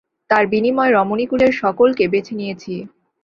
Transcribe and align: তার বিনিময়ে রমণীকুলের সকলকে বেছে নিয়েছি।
তার 0.29 0.43
বিনিময়ে 0.47 0.91
রমণীকুলের 0.91 1.51
সকলকে 1.61 2.03
বেছে 2.13 2.33
নিয়েছি। 2.35 2.73